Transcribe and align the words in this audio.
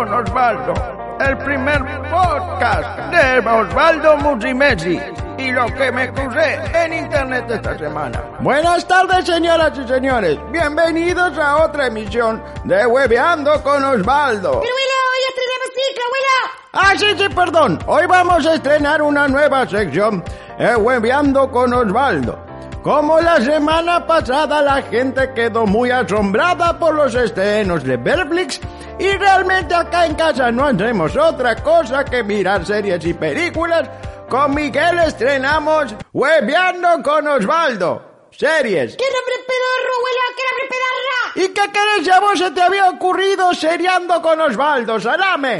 Con 0.00 0.14
Osvaldo, 0.14 0.72
el 1.20 1.36
primer 1.36 1.78
podcast 2.10 3.12
de 3.12 3.46
Osvaldo 3.46 4.16
Musimesi 4.16 4.98
y 5.36 5.52
lo 5.52 5.66
que 5.66 5.92
me 5.92 6.10
crucé 6.10 6.54
en 6.72 6.94
internet 6.94 7.44
esta 7.50 7.76
semana. 7.76 8.22
Buenas 8.40 8.88
tardes, 8.88 9.26
señoras 9.26 9.76
y 9.76 9.86
señores. 9.86 10.38
Bienvenidos 10.50 11.36
a 11.36 11.64
otra 11.64 11.88
emisión 11.88 12.42
de 12.64 12.86
Hueveando 12.86 13.62
con 13.62 13.84
Osvaldo. 13.84 14.62
Pero 14.62 14.74
hoy 14.74 15.22
estrenamos 15.28 15.68
ciclo, 15.74 16.04
abuelo. 16.06 16.48
Ah, 16.72 16.94
sí, 16.96 17.22
sí, 17.22 17.34
perdón. 17.34 17.78
Hoy 17.86 18.06
vamos 18.06 18.46
a 18.46 18.54
estrenar 18.54 19.02
una 19.02 19.28
nueva 19.28 19.68
sección, 19.68 20.24
eh, 20.58 20.76
Hueveando 20.76 21.50
con 21.50 21.74
Osvaldo. 21.74 22.49
Como 22.82 23.20
la 23.20 23.36
semana 23.42 24.06
pasada 24.06 24.62
la 24.62 24.80
gente 24.80 25.34
quedó 25.34 25.66
muy 25.66 25.90
asombrada 25.90 26.78
por 26.78 26.94
los 26.94 27.14
estrenos 27.14 27.84
de 27.84 27.98
Netflix 27.98 28.58
y 28.98 29.08
realmente 29.18 29.74
acá 29.74 30.06
en 30.06 30.14
casa 30.14 30.50
no 30.50 30.64
hacemos 30.64 31.14
otra 31.14 31.56
cosa 31.56 32.06
que 32.06 32.24
mirar 32.24 32.64
series 32.64 33.04
y 33.04 33.12
películas, 33.12 33.86
con 34.30 34.54
Miguel 34.54 34.98
estrenamos 35.00 35.94
Hueveando 36.12 37.02
con 37.02 37.28
Osvaldo. 37.28 38.28
Series. 38.30 38.96
¡Qué 38.96 39.04
nombre 39.04 39.34
pedorro, 39.46 39.92
abuelo! 39.98 40.20
¡Qué 40.36 40.42
nombre 40.48 40.68
pedorra! 40.70 41.20
¿Y 41.34 41.48
qué 41.48 41.72
querés 41.72 42.04
si 42.04 42.10
a 42.10 42.20
vos 42.20 42.38
se 42.38 42.50
te 42.52 42.62
había 42.62 42.88
ocurrido 42.88 43.52
seriando 43.52 44.22
con 44.22 44.40
Osvaldo, 44.40 44.98
salame? 44.98 45.58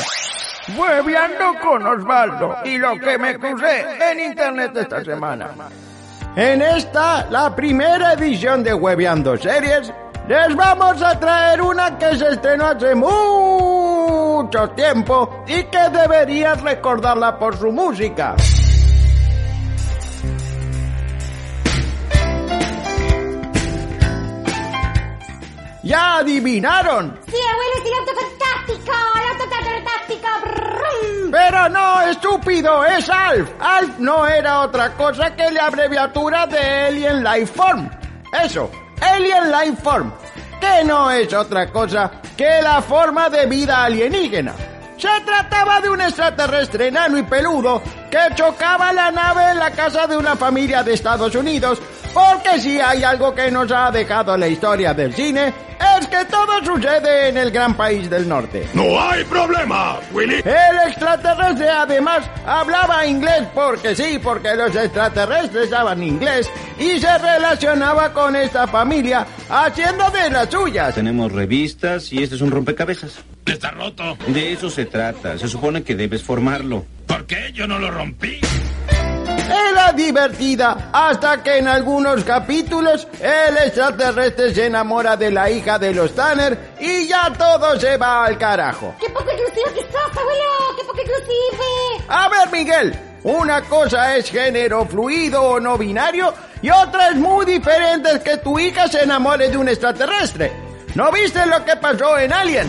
Hueveando 0.75 1.59
con 1.61 1.87
Osvaldo 1.87 2.57
y 2.65 2.79
lo 2.79 2.99
que 2.99 3.19
me 3.19 3.39
crucé 3.39 3.85
en 4.11 4.21
internet 4.21 4.75
esta 4.75 5.05
semana. 5.05 5.51
En 6.37 6.63
esta, 6.63 7.27
la 7.29 7.55
primera 7.57 8.13
edición 8.13 8.63
de 8.63 8.73
Hueveando 8.73 9.37
Series, 9.37 9.93
les 10.29 10.55
vamos 10.55 11.03
a 11.03 11.19
traer 11.19 11.61
una 11.61 11.99
que 11.99 12.17
se 12.17 12.29
estrenó 12.29 12.67
hace 12.67 12.95
mucho 12.95 14.71
tiempo 14.77 15.43
y 15.49 15.65
que 15.65 15.89
deberías 15.91 16.61
recordarla 16.63 17.37
por 17.37 17.57
su 17.57 17.73
música. 17.73 18.37
¿Ya 25.83 26.19
adivinaron? 26.19 27.19
Sí, 27.27 27.35
abuelo, 27.35 27.73
es 27.75 28.15
fantástico, 28.15 28.93
el 29.17 29.43
auto. 29.43 29.60
Pero 31.63 31.75
no, 31.75 32.01
estúpido, 32.01 32.87
es 32.87 33.11
ALF. 33.11 33.51
ALF 33.61 33.99
no 33.99 34.27
era 34.27 34.61
otra 34.61 34.95
cosa 34.95 35.37
que 35.37 35.51
la 35.51 35.67
abreviatura 35.67 36.47
de 36.47 36.59
Alien 36.59 37.23
Life 37.23 37.53
Form. 37.55 37.91
Eso, 38.43 38.71
Alien 38.99 39.53
Life 39.53 39.83
Form, 39.83 40.11
que 40.59 40.85
no 40.85 41.11
es 41.11 41.31
otra 41.35 41.71
cosa 41.71 42.13
que 42.35 42.63
la 42.63 42.81
forma 42.81 43.29
de 43.29 43.45
vida 43.45 43.85
alienígena. 43.85 44.55
Se 44.97 45.09
trataba 45.27 45.83
de 45.83 45.91
un 45.91 46.01
extraterrestre 46.01 46.89
enano 46.89 47.19
y 47.19 47.25
peludo 47.25 47.83
que 48.11 48.35
chocaba 48.35 48.93
la 48.93 49.11
nave 49.11 49.53
en 49.53 49.59
la 49.59 49.71
casa 49.71 50.07
de 50.07 50.17
una 50.17 50.37
familia 50.37 50.83
de 50.83 50.95
Estados 50.95 51.35
Unidos, 51.35 51.81
porque 52.13 52.61
si 52.61 52.81
hay 52.81 53.05
algo 53.05 53.35
que 53.35 53.51
nos 53.51 53.71
ha 53.71 53.91
dejado 53.91 54.37
la 54.37 54.49
historia 54.49 54.93
del 54.93 55.15
cine, 55.15 55.55
es 55.99 56.07
que 56.09 56.25
todo 56.27 56.65
sucede 56.65 57.29
en 57.29 57.39
el 57.39 57.51
gran 57.51 57.75
país 57.75 58.11
del 58.11 58.29
norte. 58.29 58.69
¡No 58.75 59.01
hay 59.01 59.25
problema, 59.25 59.99
Willy! 60.13 60.43
El 60.45 60.89
extraterrestre 60.89 61.69
además 61.69 62.29
hablaba 62.45 63.07
inglés 63.07 63.45
porque 63.55 63.95
sí, 63.95 64.19
porque 64.23 64.55
los 64.57 64.75
extraterrestres 64.75 65.73
hablan 65.73 66.03
inglés 66.03 66.51
y 66.79 66.99
se 66.99 67.19
relacionaba 67.19 68.13
con 68.13 68.35
esta 68.37 68.67
familia 68.67 69.27
haciendo 69.49 70.11
de 70.11 70.31
las 70.31 70.51
suyas. 70.51 70.95
Tenemos 70.95 71.31
revistas 71.33 72.13
y 72.13 72.23
este 72.23 72.35
es 72.35 72.41
un 72.43 72.51
rompecabezas. 72.51 73.21
Está 73.47 73.71
roto. 73.71 74.17
De 74.27 74.53
eso 74.53 74.69
se 74.69 74.85
trata. 74.87 75.39
Se 75.39 75.49
supone 75.49 75.83
que 75.83 75.95
debes 75.95 76.23
formarlo. 76.23 76.85
¿Por 77.31 77.39
qué 77.39 77.53
yo 77.53 77.65
no 77.69 77.79
lo 77.79 77.93
rompí? 77.93 78.41
Era 78.89 79.93
divertida 79.93 80.91
hasta 80.93 81.41
que 81.45 81.59
en 81.59 81.69
algunos 81.69 82.25
capítulos 82.25 83.07
el 83.21 83.57
extraterrestre 83.57 84.53
se 84.53 84.67
enamora 84.67 85.17
de 85.17 85.31
la 85.31 85.49
hija 85.49 85.79
de 85.79 85.95
los 85.95 86.13
Tanner 86.13 86.75
y 86.81 87.07
ya 87.07 87.33
todo 87.33 87.79
se 87.79 87.97
va 87.99 88.25
al 88.25 88.37
carajo. 88.37 88.97
¡Qué 88.99 89.09
poco 89.11 89.31
inclusivo 89.31 89.67
que 89.67 89.93
sos, 89.93 90.19
abuelo! 90.19 90.77
¡Qué 90.77 90.85
poco 90.85 91.01
inclusive! 91.01 92.05
A 92.09 92.29
ver, 92.29 92.51
Miguel, 92.51 92.99
una 93.23 93.63
cosa 93.63 94.17
es 94.17 94.29
género 94.29 94.85
fluido 94.87 95.41
o 95.41 95.61
no 95.61 95.79
binario 95.79 96.35
y 96.63 96.71
otra 96.71 97.11
es 97.11 97.15
muy 97.15 97.47
diferente 97.47 98.21
que 98.25 98.39
tu 98.39 98.59
hija 98.59 98.89
se 98.89 99.05
enamore 99.05 99.49
de 99.51 99.57
un 99.57 99.69
extraterrestre. 99.69 100.51
¿No 100.97 101.13
viste 101.13 101.47
lo 101.47 101.65
que 101.65 101.77
pasó 101.77 102.19
en 102.19 102.33
Alien? 102.33 102.67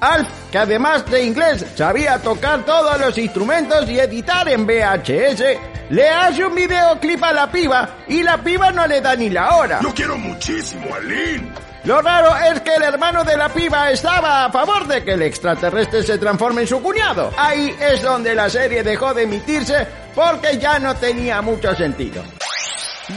Alf, 0.00 0.39
que 0.50 0.58
además 0.58 1.04
de 1.06 1.24
inglés 1.24 1.64
sabía 1.74 2.18
tocar 2.18 2.64
todos 2.64 2.98
los 3.00 3.16
instrumentos 3.18 3.88
y 3.88 3.98
editar 3.98 4.48
en 4.48 4.66
VHS, 4.66 5.42
le 5.90 6.08
hace 6.08 6.44
un 6.44 6.54
videoclip 6.54 7.22
a 7.22 7.32
la 7.32 7.50
piba 7.50 7.96
y 8.08 8.22
la 8.22 8.38
piba 8.38 8.70
no 8.70 8.86
le 8.86 9.00
da 9.00 9.14
ni 9.16 9.30
la 9.30 9.56
hora. 9.56 9.80
Yo 9.82 9.94
quiero 9.94 10.16
muchísimo 10.16 10.94
a 10.94 11.00
Lynn. 11.00 11.52
Lo 11.84 12.02
raro 12.02 12.36
es 12.36 12.60
que 12.60 12.74
el 12.74 12.82
hermano 12.82 13.24
de 13.24 13.36
la 13.36 13.48
piba 13.48 13.90
estaba 13.90 14.44
a 14.44 14.52
favor 14.52 14.86
de 14.86 15.02
que 15.02 15.12
el 15.12 15.22
extraterrestre 15.22 16.02
se 16.02 16.18
transforme 16.18 16.62
en 16.62 16.66
su 16.66 16.82
cuñado. 16.82 17.30
Ahí 17.36 17.74
es 17.80 18.02
donde 18.02 18.34
la 18.34 18.50
serie 18.50 18.82
dejó 18.82 19.14
de 19.14 19.22
emitirse 19.22 19.86
porque 20.14 20.58
ya 20.58 20.78
no 20.78 20.94
tenía 20.96 21.40
mucho 21.40 21.74
sentido. 21.74 22.22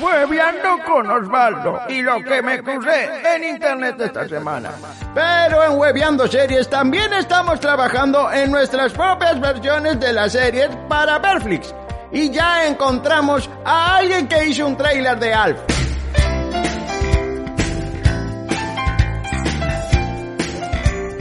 Hueveando 0.01 0.83
con 0.85 1.09
Osvaldo 1.09 1.81
y 1.89 2.01
lo 2.01 2.23
que 2.23 2.41
me 2.41 2.61
crucé 2.63 3.09
en 3.35 3.43
internet 3.43 3.95
esta 3.99 4.27
semana. 4.27 4.71
Pero 5.13 5.63
en 5.63 5.77
Hueveando 5.77 6.27
Series 6.27 6.69
también 6.69 7.13
estamos 7.13 7.59
trabajando 7.59 8.31
en 8.31 8.51
nuestras 8.51 8.91
propias 8.93 9.39
versiones 9.39 9.99
de 9.99 10.13
las 10.13 10.31
series 10.31 10.69
para 10.87 11.21
Perflix. 11.21 11.73
Y 12.11 12.29
ya 12.31 12.67
encontramos 12.67 13.49
a 13.65 13.97
alguien 13.97 14.27
que 14.27 14.47
hizo 14.47 14.67
un 14.67 14.77
tráiler 14.77 15.19
de 15.19 15.33
Alf. 15.33 15.59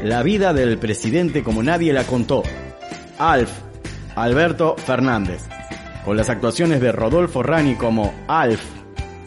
La 0.03 0.23
vida 0.23 0.53
del 0.53 0.79
presidente 0.79 1.43
como 1.43 1.63
nadie 1.63 1.93
la 1.93 2.05
contó. 2.05 2.43
Alf, 3.19 3.51
Alberto 4.17 4.77
Fernández. 4.77 5.43
Con 6.05 6.17
las 6.17 6.29
actuaciones 6.31 6.81
de 6.81 6.91
Rodolfo 6.91 7.43
Rani 7.43 7.77
como 7.77 8.13
Alf 8.27 8.61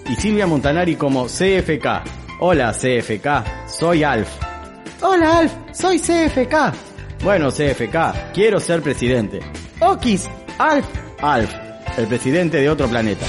y 0.09 0.15
Silvia 0.15 0.45
Montanari 0.45 0.95
como 0.97 1.25
CFK. 1.25 2.03
Hola 2.41 2.73
CFK, 2.73 3.67
soy 3.67 4.03
Alf. 4.03 4.29
Hola 5.01 5.39
Alf, 5.39 5.53
soy 5.71 5.99
CFK. 5.99 6.73
Bueno 7.23 7.49
CFK, 7.49 8.33
quiero 8.33 8.59
ser 8.59 8.81
presidente. 8.81 9.39
Okis, 9.79 10.29
Alf. 10.57 10.85
Alf, 11.21 11.53
el 11.97 12.07
presidente 12.07 12.57
de 12.57 12.69
otro 12.69 12.89
planeta. 12.89 13.25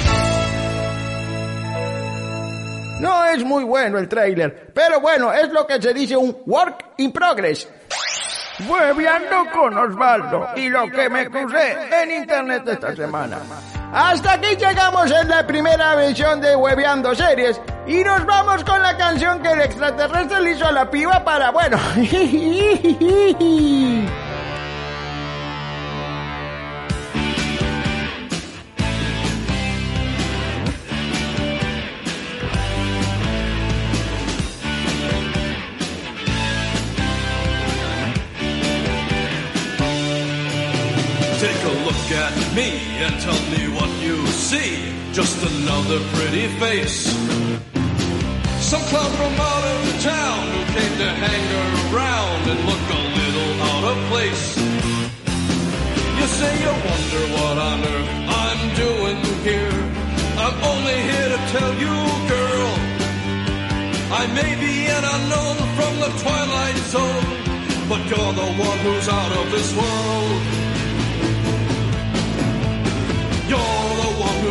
No 3.01 3.27
es 3.27 3.45
muy 3.45 3.63
bueno 3.63 3.99
el 3.99 4.09
tráiler, 4.09 4.73
pero 4.75 5.01
bueno, 5.01 5.33
es 5.33 5.53
lo 5.53 5.67
que 5.67 5.81
se 5.81 5.95
dice 5.95 6.17
un 6.17 6.37
work 6.47 6.95
in 6.97 7.13
progress. 7.13 7.69
Hueveando 8.65 9.51
con 9.53 9.77
Osvaldo 9.77 10.49
y 10.57 10.69
lo 10.69 10.91
que 10.91 11.11
me 11.11 11.29
crucé 11.29 11.77
en 12.03 12.23
internet 12.23 12.63
esta 12.67 12.97
semana. 12.97 13.39
Hasta 13.93 14.35
aquí 14.35 14.57
llegamos 14.57 15.11
en 15.11 15.29
la 15.29 15.47
primera 15.47 15.95
versión 15.95 16.41
de 16.41 16.57
Hueveando 16.57 17.15
Series 17.15 17.61
y 17.87 18.03
nos 18.03 18.25
vamos 18.25 18.65
con 18.65 18.83
la 18.83 18.97
canción 18.97 19.43
que 19.43 19.53
el 19.53 19.61
extraterrestre 19.61 20.41
le 20.41 20.53
hizo 20.53 20.67
a 20.67 20.73
la 20.73 20.91
piba 20.91 21.23
para, 21.23 21.51
bueno... 21.51 21.79
see. 44.47 44.93
Just 45.13 45.39
another 45.43 45.99
pretty 46.15 46.47
face 46.63 47.11
Some 48.71 48.85
clown 48.91 49.11
from 49.19 49.35
out 49.51 49.65
of 49.73 49.81
town 50.03 50.43
who 50.53 50.63
came 50.77 50.95
to 51.03 51.11
hang 51.25 51.47
around 51.91 52.41
and 52.53 52.61
look 52.71 52.85
a 52.99 53.03
little 53.19 53.53
out 53.71 53.85
of 53.93 53.97
place. 54.13 54.47
You 56.19 56.27
say 56.39 56.53
you 56.65 56.73
wonder 56.91 57.23
what 57.35 57.57
on 57.71 57.79
earth 57.95 58.11
I'm 58.45 58.61
doing 58.85 59.19
here. 59.49 59.79
I'm 60.45 60.57
only 60.73 60.99
here 61.11 61.29
to 61.35 61.41
tell 61.55 61.73
you, 61.85 61.95
girl. 62.35 62.73
I 64.21 64.23
may 64.39 64.53
be 64.65 64.75
an 64.97 65.05
unknown 65.17 65.57
from 65.77 65.93
the 66.05 66.11
twilight 66.23 66.81
zone, 66.95 67.27
but 67.91 68.01
you're 68.11 68.35
the 68.43 68.51
one 68.69 68.79
who's 68.85 69.09
out 69.09 69.33
of 69.41 69.47
this 69.51 69.71
world. 69.81 70.76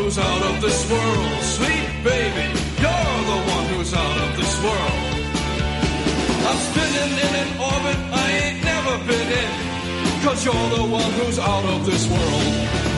Who's 0.06 0.20
out 0.20 0.42
of 0.44 0.62
this 0.62 0.92
world, 0.92 1.42
sweet 1.42 1.90
baby. 2.04 2.48
You're 2.78 3.22
the 3.32 3.40
one 3.56 3.66
who's 3.74 3.92
out 3.92 4.18
of 4.26 4.38
this 4.38 4.54
world. 4.64 5.02
I'm 6.48 6.60
spinning 6.70 7.14
in 7.26 7.34
an 7.44 7.50
orbit 7.60 7.98
I 8.14 8.28
ain't 8.44 8.64
never 8.64 8.98
been 9.10 9.30
in, 9.44 9.52
cause 10.24 10.46
you're 10.46 10.70
the 10.78 10.84
one 10.84 11.12
who's 11.14 11.40
out 11.40 11.66
of 11.66 11.88
this 11.88 12.08
world. 12.08 12.95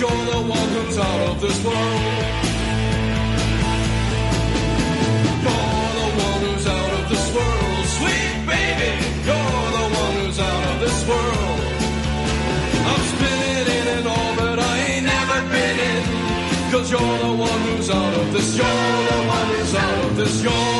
You're 0.00 0.08
the 0.08 0.40
one 0.48 0.68
who's 0.74 0.96
out 0.96 1.20
of 1.28 1.40
this 1.42 1.62
world. 1.62 1.76
You're 5.44 5.90
the 6.00 6.08
one 6.24 6.40
who's 6.44 6.66
out 6.66 6.92
of 6.98 7.04
this 7.12 7.26
world, 7.36 7.84
sweet 7.98 8.32
baby. 8.48 8.92
You're 9.28 9.68
the 9.76 9.86
one 10.00 10.12
who's 10.18 10.38
out 10.40 10.64
of 10.72 10.76
this 10.84 10.98
world. 11.06 11.60
I'm 12.90 13.02
spinning 13.12 13.66
in 13.78 13.86
an 13.98 14.06
orbit 14.06 14.58
I 14.58 14.74
ain't 14.88 15.04
never 15.04 15.38
been 15.52 15.78
in. 15.92 16.02
Cause 16.72 16.90
you're 16.90 17.18
the 17.26 17.32
one 17.48 17.60
who's 17.68 17.90
out 17.90 18.14
of 18.20 18.32
this, 18.32 18.56
you're 18.56 18.66
the 19.10 19.20
one 19.36 19.48
who's 19.52 19.74
out 19.74 20.04
of 20.04 20.16
this, 20.16 20.42
you're 20.42 20.79